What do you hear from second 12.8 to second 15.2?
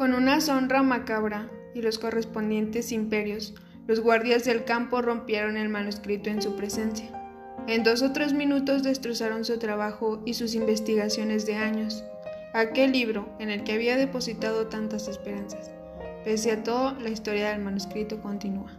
libro en el que había depositado tantas